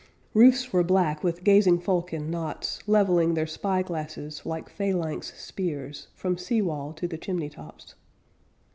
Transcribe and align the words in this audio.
Roofs 0.33 0.73
were 0.73 0.83
black 0.83 1.23
with 1.23 1.43
gazing 1.43 1.77
folk 1.79 2.11
in 2.11 2.31
knots, 2.31 2.79
Leveling 2.87 3.35
their 3.35 3.45
spyglasses 3.45 4.43
Like 4.47 4.67
phalanx 4.67 5.31
spears, 5.39 6.07
From 6.15 6.39
sea 6.39 6.63
wall 6.63 6.91
to 6.93 7.07
the 7.07 7.19
chimney 7.19 7.49
tops. 7.51 7.93